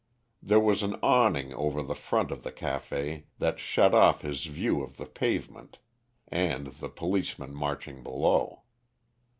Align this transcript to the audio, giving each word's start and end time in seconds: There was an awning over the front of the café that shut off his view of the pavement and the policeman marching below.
There 0.41 0.59
was 0.59 0.81
an 0.81 0.95
awning 1.03 1.53
over 1.53 1.83
the 1.83 1.93
front 1.93 2.31
of 2.31 2.41
the 2.41 2.51
café 2.51 3.25
that 3.37 3.59
shut 3.59 3.93
off 3.93 4.21
his 4.23 4.45
view 4.45 4.81
of 4.81 4.97
the 4.97 5.05
pavement 5.05 5.77
and 6.27 6.65
the 6.65 6.89
policeman 6.89 7.53
marching 7.53 8.01
below. 8.01 8.63